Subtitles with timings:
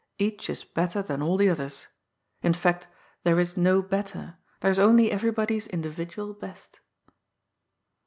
[0.17, 1.85] Each is better than all the others.
[2.41, 2.87] In fact,
[3.23, 6.79] there is no better; there is only everybody's individual best.